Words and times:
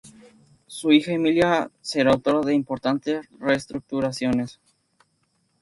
Su 0.65 0.91
hija 0.91 1.11
Emilia 1.11 1.69
será 1.79 2.09
autora 2.13 2.41
de 2.41 2.55
importantes 2.55 3.29
reestructuraciones. 3.39 4.59